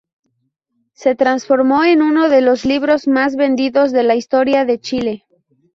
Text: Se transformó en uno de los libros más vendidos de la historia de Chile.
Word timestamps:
Se 0.93 1.13
transformó 1.13 1.83
en 1.83 2.01
uno 2.01 2.27
de 2.27 2.41
los 2.41 2.65
libros 2.65 3.07
más 3.07 3.35
vendidos 3.35 3.91
de 3.91 4.01
la 4.01 4.15
historia 4.15 4.65
de 4.65 4.79
Chile. 4.79 5.27